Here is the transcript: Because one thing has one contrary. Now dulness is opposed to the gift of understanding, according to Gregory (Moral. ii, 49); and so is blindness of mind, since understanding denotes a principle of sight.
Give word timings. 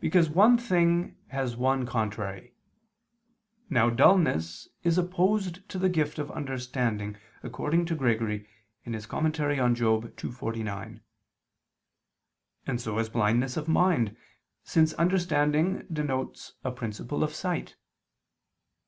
Because 0.00 0.28
one 0.28 0.58
thing 0.58 1.16
has 1.28 1.56
one 1.56 1.86
contrary. 1.86 2.54
Now 3.68 3.88
dulness 3.88 4.68
is 4.82 4.98
opposed 4.98 5.68
to 5.68 5.78
the 5.78 5.88
gift 5.88 6.18
of 6.18 6.28
understanding, 6.32 7.16
according 7.44 7.84
to 7.86 7.94
Gregory 7.94 8.48
(Moral. 8.84 9.30
ii, 9.30 10.30
49); 10.32 11.00
and 12.66 12.80
so 12.80 12.98
is 12.98 13.08
blindness 13.08 13.56
of 13.56 13.68
mind, 13.68 14.16
since 14.64 14.92
understanding 14.94 15.86
denotes 15.92 16.54
a 16.64 16.72
principle 16.72 17.22
of 17.22 17.32
sight. 17.32 17.76